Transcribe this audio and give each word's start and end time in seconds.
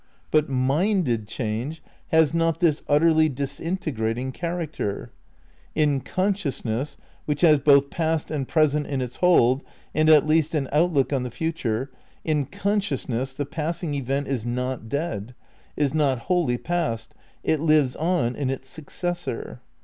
But 0.31 0.49
minded 0.49 1.27
change 1.27 1.83
has 2.07 2.33
not 2.33 2.59
this 2.59 2.81
utterly 2.87 3.29
disintegrat 3.29 4.17
ing 4.17 4.31
character. 4.31 5.11
In 5.75 5.99
consciousness, 6.01 6.97
which 7.25 7.41
has 7.41 7.59
both 7.59 7.91
past 7.91 8.31
and 8.31 8.47
present 8.47 8.87
in 8.87 8.99
its 8.99 9.17
hold 9.17 9.63
and 9.93 10.09
at 10.09 10.25
least 10.25 10.55
an 10.55 10.67
outlook 10.71 11.13
on 11.13 11.21
the 11.21 11.29
future, 11.29 11.91
in 12.25 12.47
consciousness 12.47 13.33
the 13.35 13.45
passing 13.45 13.93
event 13.93 14.27
is 14.27 14.43
not 14.43 14.89
dead, 14.89 15.35
is 15.77 15.93
not 15.93 16.17
wholly 16.17 16.57
past; 16.57 17.13
it 17.43 17.59
lives 17.59 17.95
on 17.95 18.35
in 18.35 18.49
its 18.49 18.71
successor. 18.71 19.61